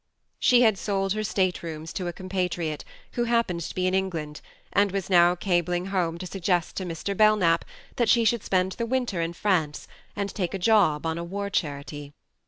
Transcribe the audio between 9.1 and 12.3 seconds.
in France and take a job on a war charity.